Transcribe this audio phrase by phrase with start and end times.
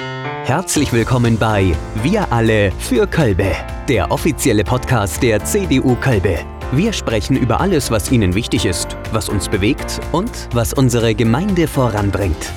[0.00, 3.52] Herzlich willkommen bei Wir alle für Kölbe,
[3.86, 6.38] der offizielle Podcast der CDU Kölbe.
[6.72, 11.68] Wir sprechen über alles, was Ihnen wichtig ist, was uns bewegt und was unsere Gemeinde
[11.68, 12.50] voranbringt.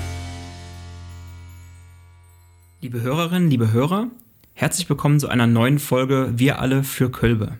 [2.79, 4.07] Liebe Hörerinnen, liebe Hörer,
[4.53, 7.59] herzlich willkommen zu einer neuen Folge Wir alle für Kölbe.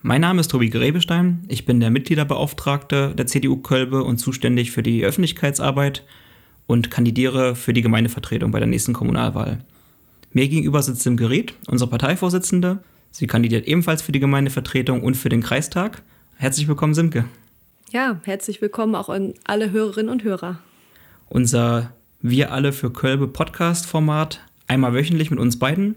[0.00, 4.82] Mein Name ist Tobi Grebestein, ich bin der Mitgliederbeauftragte der CDU Kölbe und zuständig für
[4.82, 6.02] die Öffentlichkeitsarbeit
[6.66, 9.58] und kandidiere für die Gemeindevertretung bei der nächsten Kommunalwahl.
[10.32, 12.78] Mir gegenüber sitzt im Gerät unsere Parteivorsitzende.
[13.10, 16.02] Sie kandidiert ebenfalls für die Gemeindevertretung und für den Kreistag.
[16.36, 17.24] Herzlich willkommen, Simke.
[17.90, 20.58] Ja, herzlich willkommen auch an alle Hörerinnen und Hörer.
[21.28, 25.94] Unser Wir alle für Kölbe Podcast-Format, einmal wöchentlich mit uns beiden.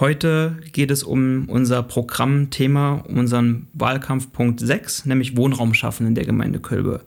[0.00, 6.60] Heute geht es um unser Programmthema, unseren Wahlkampfpunkt 6, nämlich Wohnraum schaffen in der Gemeinde
[6.60, 7.02] Kölbe.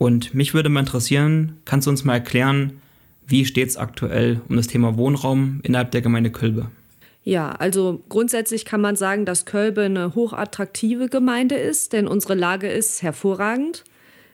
[0.00, 2.80] Und mich würde mal interessieren, kannst du uns mal erklären,
[3.26, 6.70] wie steht es aktuell um das Thema Wohnraum innerhalb der Gemeinde Kölbe?
[7.22, 12.66] Ja, also grundsätzlich kann man sagen, dass Kölbe eine hochattraktive Gemeinde ist, denn unsere Lage
[12.66, 13.84] ist hervorragend.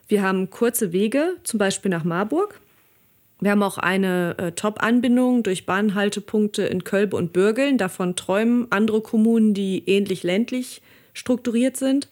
[0.07, 2.61] Wir haben kurze Wege, zum Beispiel nach Marburg.
[3.41, 7.77] Wir haben auch eine äh, Top-Anbindung durch Bahnhaltepunkte in Kölbe und Bürgeln.
[7.77, 10.81] Davon träumen andere Kommunen, die ähnlich ländlich
[11.13, 12.07] strukturiert sind.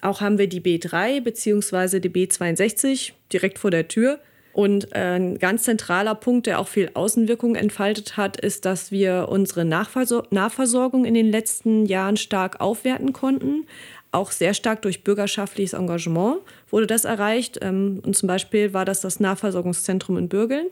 [0.00, 2.00] Auch haben wir die B3 bzw.
[2.00, 4.20] die B62 direkt vor der Tür.
[4.52, 9.28] Und äh, ein ganz zentraler Punkt, der auch viel Außenwirkung entfaltet hat, ist, dass wir
[9.28, 13.66] unsere Nachversor Nahversorgung in den letzten Jahren stark aufwerten konnten.
[14.12, 16.38] Auch sehr stark durch bürgerschaftliches Engagement
[16.70, 17.58] wurde das erreicht.
[17.60, 20.68] Ähm, und zum Beispiel war das das Nahversorgungszentrum in Bürgeln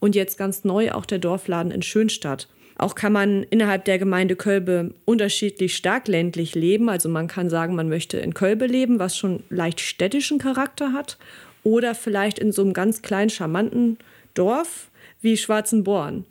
[0.00, 2.48] und jetzt ganz neu auch der Dorfladen in Schönstadt.
[2.80, 6.88] Auch kann man innerhalb der Gemeinde Kölbe unterschiedlich stark ländlich leben.
[6.88, 11.18] Also man kann sagen, man möchte in Kölbe leben, was schon leicht städtischen Charakter hat.
[11.62, 13.98] Oder vielleicht in so einem ganz kleinen, charmanten
[14.32, 14.88] Dorf
[15.20, 16.24] wie Schwarzenborn.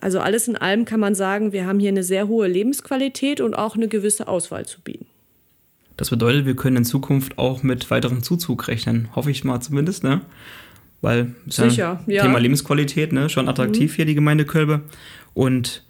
[0.00, 3.54] Also alles in allem kann man sagen, wir haben hier eine sehr hohe Lebensqualität und
[3.54, 5.06] auch eine gewisse Auswahl zu bieten.
[5.96, 9.08] Das bedeutet, wir können in Zukunft auch mit weiterem Zuzug rechnen.
[9.14, 10.22] Hoffe ich mal zumindest, ne?
[11.00, 12.22] Weil Sicher, ja.
[12.22, 13.28] Thema Lebensqualität, ne?
[13.28, 13.96] Schon attraktiv mhm.
[13.96, 14.80] hier die Gemeinde Kölbe.
[15.32, 15.84] Und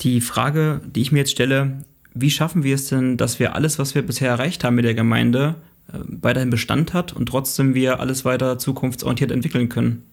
[0.00, 1.84] die Frage, die ich mir jetzt stelle,
[2.14, 4.94] wie schaffen wir es denn, dass wir alles, was wir bisher erreicht haben mit der
[4.94, 5.56] Gemeinde,
[5.88, 10.04] äh, weiterhin Bestand hat und trotzdem wir alles weiter zukunftsorientiert entwickeln können?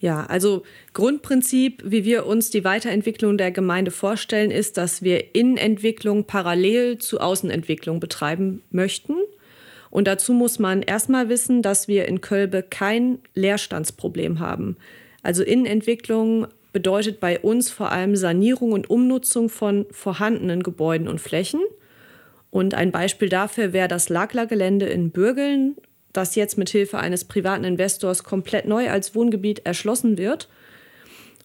[0.00, 0.62] Ja, also
[0.92, 7.20] Grundprinzip, wie wir uns die Weiterentwicklung der Gemeinde vorstellen, ist, dass wir Innenentwicklung parallel zu
[7.20, 9.14] Außenentwicklung betreiben möchten.
[9.90, 14.76] Und dazu muss man erstmal wissen, dass wir in Kölbe kein Leerstandsproblem haben.
[15.22, 16.46] Also Innenentwicklung
[16.78, 21.58] bedeutet bei uns vor allem Sanierung und Umnutzung von vorhandenen Gebäuden und Flächen.
[22.52, 25.74] Und ein Beispiel dafür wäre das Lagler-Gelände in Bürgeln,
[26.12, 30.48] das jetzt mit Hilfe eines privaten Investors komplett neu als Wohngebiet erschlossen wird.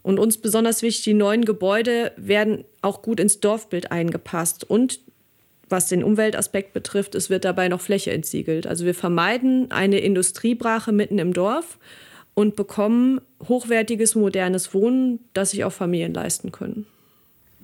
[0.04, 4.70] Und uns besonders wichtig, die neuen Gebäude werden auch gut ins Dorfbild eingepasst.
[4.70, 5.00] Und
[5.68, 8.68] was den Umweltaspekt betrifft, es wird dabei noch Fläche entsiegelt.
[8.68, 11.80] Also wir vermeiden eine Industriebrache mitten im Dorf
[12.36, 16.86] und bekommen hochwertiges, modernes Wohnen, das sich auch Familien leisten können.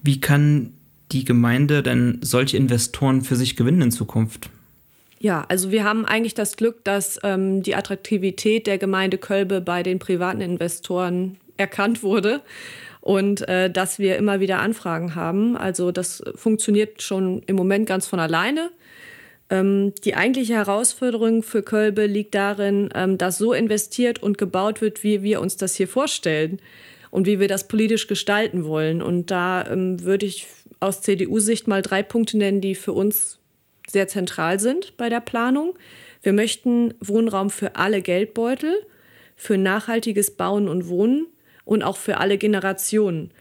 [0.02, 0.74] Wie kann
[1.12, 4.50] die Gemeinde denn solche Investoren für sich gewinnen in Zukunft?
[5.20, 9.84] Ja, also wir haben eigentlich das Glück, dass ähm, die Attraktivität der Gemeinde Kölbe bei
[9.84, 12.42] den privaten Investoren erkannt wurde
[13.02, 15.58] und äh, dass wir immer wieder Anfragen haben.
[15.58, 18.70] Also das funktioniert schon im Moment ganz von alleine.
[19.50, 25.04] Ähm, die eigentliche Herausforderung für Kölbe liegt darin, ähm, dass so investiert und gebaut wird,
[25.04, 26.60] wie wir uns das hier vorstellen
[27.12, 29.02] und wie wir das politisch gestalten wollen.
[29.02, 30.48] Und da ähm, würde ich
[30.80, 33.40] aus CDU-Sicht mal drei Punkte nennen, die für uns
[33.88, 35.74] sehr zentral sind bei der Planung.
[36.22, 38.76] Wir möchten Wohnraum für alle Geldbeutel,
[39.36, 41.28] für nachhaltiges Bauen und Wohnen
[41.66, 43.32] und auch für alle Generationen.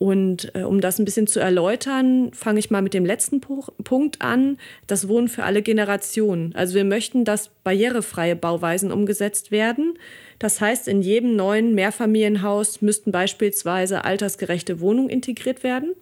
[0.00, 3.48] Und äh, um das ein bisschen zu erläutern, fange ich mal mit dem letzten P
[3.84, 4.56] Punkt an,
[4.86, 6.54] das Wohnen für alle Generationen.
[6.54, 9.98] Also wir möchten, dass barrierefreie Bauweisen umgesetzt werden.
[10.38, 15.92] Das heißt, in jedem neuen Mehrfamilienhaus müssten beispielsweise altersgerechte Wohnungen integriert werden.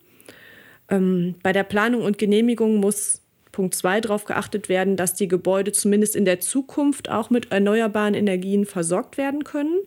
[0.89, 5.73] Ähm, bei der Planung und Genehmigung muss Punkt 2 darauf geachtet werden, dass die Gebäude
[5.73, 9.81] zumindest in der Zukunft auch mit erneuerbaren Energien versorgt werden können.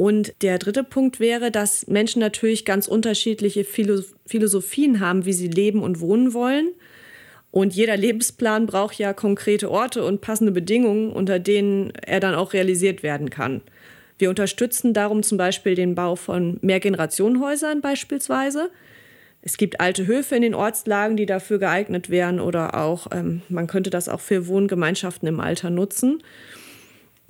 [0.00, 5.82] Und der dritte Punkt wäre, dass Menschen natürlich ganz unterschiedliche Philosophien haben, wie sie leben
[5.82, 6.70] und wohnen wollen.
[7.50, 12.54] Und jeder Lebensplan braucht ja konkrete Orte und passende Bedingungen, unter denen er dann auch
[12.54, 13.60] realisiert werden kann.
[14.16, 18.70] Wir unterstützen darum zum Beispiel den Bau von Mehrgenerationenhäusern beispielsweise.
[19.42, 23.66] Es gibt alte Höfe in den Ortslagen, die dafür geeignet wären oder auch, ähm, man
[23.66, 26.22] könnte das auch für Wohngemeinschaften im Alter nutzen.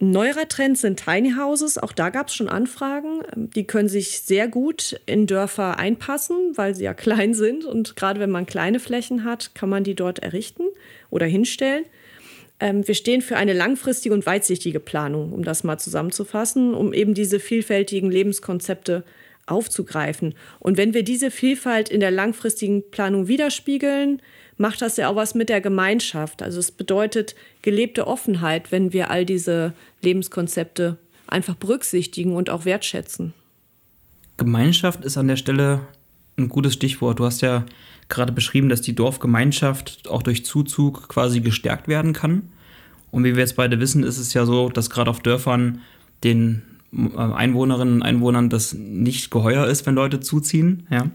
[0.02, 1.76] Neuerer Trend sind Tiny Houses.
[1.76, 3.20] Auch da gab es schon Anfragen.
[3.36, 7.66] Die können sich sehr gut in Dörfer einpassen, weil sie ja klein sind.
[7.66, 10.64] Und gerade wenn man kleine Flächen hat, kann man die dort errichten
[11.10, 11.84] oder hinstellen.
[12.60, 17.12] Ähm, wir stehen für eine langfristige und weitsichtige Planung, um das mal zusammenzufassen, um eben
[17.12, 19.04] diese vielfältigen Lebenskonzepte
[19.46, 20.34] aufzugreifen.
[20.58, 24.22] Und wenn wir diese Vielfalt in der langfristigen Planung widerspiegeln,
[24.56, 26.42] macht das ja auch was mit der Gemeinschaft.
[26.42, 29.72] Also es bedeutet gelebte Offenheit, wenn wir all diese
[30.02, 33.32] Lebenskonzepte einfach berücksichtigen und auch wertschätzen.
[34.36, 35.80] Gemeinschaft ist an der Stelle
[36.36, 37.18] ein gutes Stichwort.
[37.18, 37.64] Du hast ja
[38.08, 42.50] gerade beschrieben, dass die Dorfgemeinschaft auch durch Zuzug quasi gestärkt werden kann.
[43.10, 45.80] Und wie wir jetzt beide wissen, ist es ja so, dass gerade auf Dörfern
[46.22, 50.86] den Einwohnerinnen und Einwohnern das nicht geheuer ist, wenn Leute zuziehen.
[50.90, 51.10] Ja?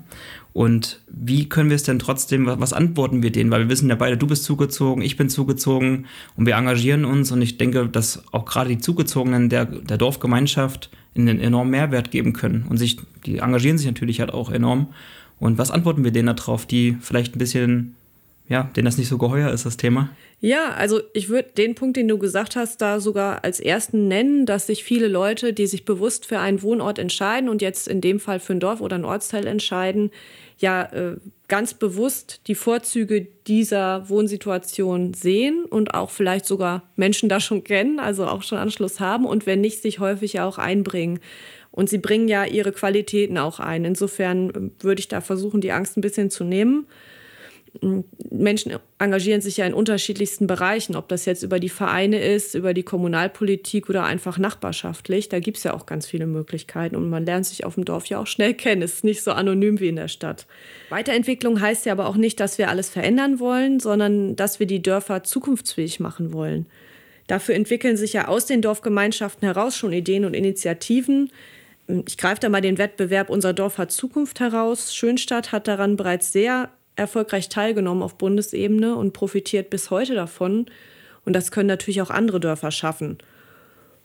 [0.54, 3.52] Und wie können wir es denn trotzdem, was antworten wir denen?
[3.52, 6.06] Weil wir wissen ja beide, du bist zugezogen, ich bin zugezogen
[6.38, 7.32] und wir engagieren uns.
[7.32, 12.32] Und ich denke, dass auch gerade die Zugezogenen der, der Dorfgemeinschaft einen enormen Mehrwert geben
[12.32, 12.66] können.
[12.70, 14.88] Und sich, die engagieren sich natürlich halt auch enorm.
[15.40, 17.96] Und was antworten wir denen darauf, die vielleicht ein bisschen
[18.48, 20.10] ja, denen das nicht so geheuer ist, das Thema?
[20.40, 24.46] Ja, also ich würde den Punkt, den du gesagt hast, da sogar als ersten nennen,
[24.46, 28.20] dass sich viele Leute, die sich bewusst für einen Wohnort entscheiden und jetzt in dem
[28.20, 30.12] Fall für ein Dorf oder ein Ortsteil entscheiden,
[30.60, 31.16] ja äh,
[31.48, 38.00] ganz bewusst die Vorzüge dieser Wohnsituation sehen und auch vielleicht sogar Menschen da schon kennen,
[38.00, 41.20] also auch schon Anschluss haben und wenn nicht, sich häufig ja auch einbringen.
[41.72, 43.84] Und sie bringen ja ihre Qualitäten auch ein.
[43.84, 46.86] Insofern äh, würde ich da versuchen, die Angst ein bisschen zu nehmen
[48.30, 52.74] Menschen engagieren sich ja in unterschiedlichsten Bereichen, ob das jetzt über die Vereine ist, über
[52.74, 55.30] die Kommunalpolitik oder einfach nachbarschaftlich.
[55.30, 58.06] Da gibt es ja auch ganz viele Möglichkeiten und man lernt sich auf dem Dorf
[58.08, 58.82] ja auch schnell kennen.
[58.82, 60.46] Es ist nicht so anonym wie in der Stadt.
[60.90, 64.82] Weiterentwicklung heißt ja aber auch nicht, dass wir alles verändern wollen, sondern dass wir die
[64.82, 66.66] Dörfer zukunftsfähig machen wollen.
[67.28, 71.32] Dafür entwickeln sich ja aus den Dorfgemeinschaften heraus schon Ideen und Initiativen.
[72.08, 74.96] Ich greife da mal den Wettbewerb Unser Dorf hat Zukunft heraus.
[74.96, 80.68] Schönstadt hat daran bereits sehr erfolgreich teilgenommen auf Bundesebene und profitiert bis heute davon.
[81.26, 83.18] Und das können natürlich auch andere Dörfer schaffen.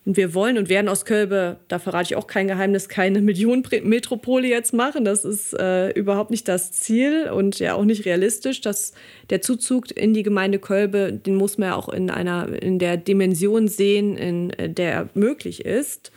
[0.07, 4.49] Und wir wollen und werden aus Kölbe, da verrate ich auch kein Geheimnis, keine Millionenmetropole
[4.49, 5.05] jetzt machen.
[5.05, 8.63] Das ist äh, überhaupt nicht das Ziel und ja auch nicht realistisch.
[8.63, 8.95] Dass
[9.29, 12.97] der Zuzug in die Gemeinde Kölbe, den muss man ja auch in einer, in der
[12.97, 16.11] Dimension sehen, in äh, der er möglich ist.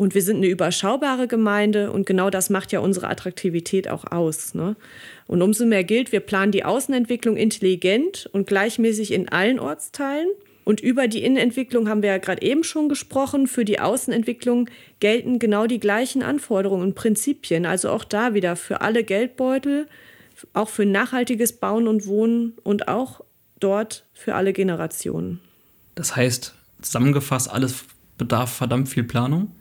[0.00, 4.54] Und wir sind eine überschaubare Gemeinde und genau das macht ja unsere Attraktivität auch aus.
[4.54, 4.74] Ne?
[5.26, 10.28] Und umso mehr gilt, wir planen die Außenentwicklung intelligent und gleichmäßig in allen Ortsteilen.
[10.64, 13.46] Und über die Innenentwicklung haben wir ja gerade eben schon gesprochen.
[13.46, 14.70] Für die Außenentwicklung
[15.00, 17.66] gelten genau die gleichen Anforderungen und Prinzipien.
[17.66, 19.86] Also auch da wieder für alle Geldbeutel,
[20.54, 23.20] auch für nachhaltiges Bauen und Wohnen und auch
[23.58, 25.40] dort für alle Generationen.
[25.94, 27.84] Das heißt, zusammengefasst, alles
[28.16, 29.52] bedarf verdammt viel Planung.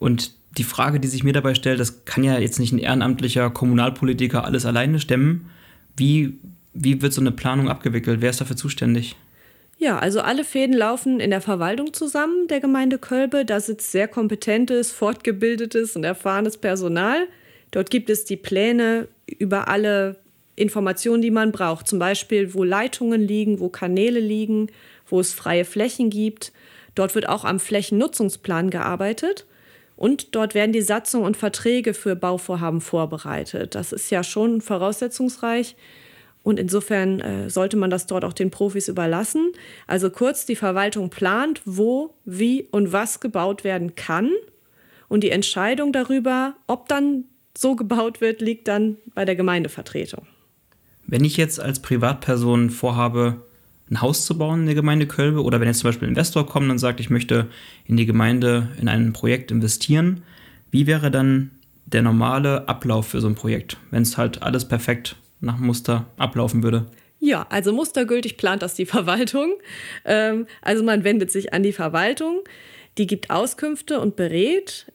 [0.00, 3.50] Und die Frage, die sich mir dabei stellt, das kann ja jetzt nicht ein ehrenamtlicher
[3.50, 5.48] Kommunalpolitiker alles alleine stemmen.
[5.96, 6.40] Wie,
[6.74, 8.20] wie wird so eine Planung abgewickelt?
[8.20, 9.14] Wer ist dafür zuständig?
[9.78, 13.44] Ja, also alle Fäden laufen in der Verwaltung zusammen der Gemeinde Kölbe.
[13.44, 17.28] Da sitzt sehr kompetentes, fortgebildetes und erfahrenes Personal.
[17.70, 20.16] Dort gibt es die Pläne über alle
[20.56, 21.86] Informationen, die man braucht.
[21.86, 24.70] Zum Beispiel, wo Leitungen liegen, wo Kanäle liegen,
[25.08, 26.52] wo es freie Flächen gibt.
[26.94, 29.46] Dort wird auch am Flächennutzungsplan gearbeitet.
[30.00, 33.74] Und dort werden die Satzungen und Verträge für Bauvorhaben vorbereitet.
[33.74, 35.76] Das ist ja schon voraussetzungsreich.
[36.42, 39.52] Und insofern äh, sollte man das dort auch den Profis überlassen.
[39.86, 44.30] Also kurz, die Verwaltung plant, wo, wie und was gebaut werden kann.
[45.08, 47.24] Und die Entscheidung darüber, ob dann
[47.54, 50.26] so gebaut wird, liegt dann bei der Gemeindevertretung.
[51.06, 53.42] Wenn ich jetzt als Privatperson vorhabe,
[53.90, 56.46] ein Haus zu bauen in der Gemeinde Kölbe oder wenn jetzt zum Beispiel ein Investor
[56.46, 57.48] kommt und sagt, ich möchte
[57.84, 60.22] in die Gemeinde in ein Projekt investieren,
[60.70, 61.50] wie wäre dann
[61.86, 66.62] der normale Ablauf für so ein Projekt, wenn es halt alles perfekt nach Muster ablaufen
[66.62, 66.86] würde?
[67.18, 69.54] Ja, also mustergültig plant das die Verwaltung.
[70.04, 72.40] Ähm, also man wendet sich an die Verwaltung,
[72.98, 74.86] die gibt Auskünfte und berät.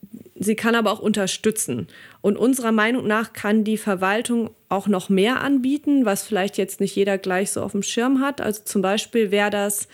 [0.46, 1.88] Sie kann aber auch unterstützen.
[2.22, 6.96] Und unserer Meinung nach kann die Verwaltung auch noch mehr anbieten, was vielleicht jetzt nicht
[6.96, 8.42] jeder gleich so auf dem Schirm hat.
[8.42, 9.88] Also zum Beispiel wäre das,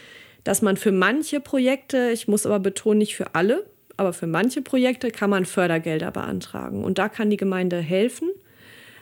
[0.44, 3.66] dass man für manche Projekte, ich muss aber betonen, nicht für alle,
[3.98, 6.84] aber für manche Projekte kann man Fördergelder beantragen.
[6.84, 8.30] Und da kann die Gemeinde helfen.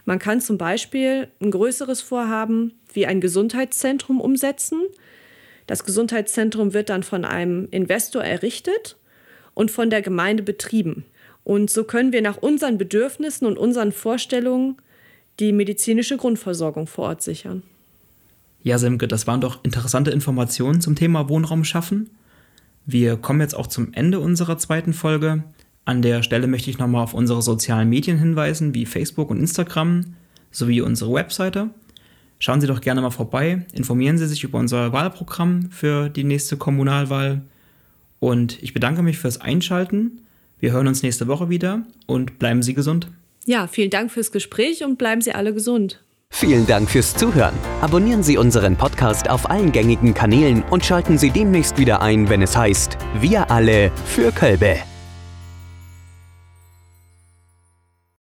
[0.06, 4.82] Man kann zum Beispiel ein größeres Vorhaben wie ein Gesundheitszentrum umsetzen.
[5.68, 8.98] Das Gesundheitszentrum wird dann von einem Investor errichtet
[9.54, 11.06] und von der Gemeinde betrieben.
[11.50, 14.76] Und so können wir nach unseren Bedürfnissen und unseren Vorstellungen
[15.40, 17.64] die medizinische Grundversorgung vor Ort sichern.
[18.62, 22.12] Ja, Semke, das waren doch interessante Informationen zum Thema Wohnraum schaffen.
[22.86, 25.44] Wir kommen jetzt auch zum Ende unserer zweiten Folge.
[25.86, 30.14] An der Stelle möchte ich nochmal auf unsere sozialen Medien hinweisen, wie Facebook und Instagram,
[30.52, 31.72] sowie unsere Webseite.
[32.38, 36.58] Schauen Sie doch gerne mal vorbei, informieren Sie sich über unser Wahlprogramm für die nächste
[36.58, 37.42] Kommunalwahl.
[38.20, 40.22] Und ich bedanke mich fürs Einschalten.
[40.60, 43.08] Wir hören uns nächste Woche wieder und bleiben Sie gesund.
[43.46, 46.04] Ja, vielen Dank fürs Gespräch und bleiben Sie alle gesund.
[46.32, 47.56] Vielen Dank fürs Zuhören.
[47.82, 52.42] Abonnieren Sie unseren Podcast auf allen gängigen Kanälen und schalten Sie demnächst wieder ein, wenn
[52.42, 54.78] es heißt Wir alle für Kölbe.